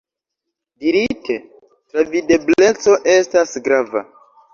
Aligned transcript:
Dirite, 0.83 1.35
travidebleco 1.91 2.95
estas 3.17 3.53
grava. 3.69 4.03